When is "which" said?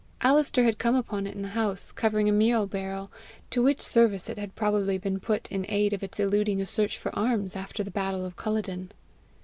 3.61-3.81